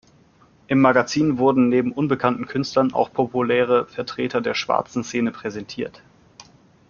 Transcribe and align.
Im 0.65 0.81
Magazin 0.81 1.37
wurden 1.37 1.69
neben 1.69 1.91
unbekannten 1.91 2.47
Künstlern 2.47 2.91
auch 2.91 3.13
populäre 3.13 3.85
Vertreter 3.85 4.41
der 4.41 4.55
Schwarzen 4.55 5.03
Szene 5.03 5.29
präsentiert. 5.31 6.01